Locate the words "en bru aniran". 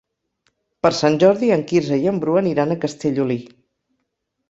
2.15-2.75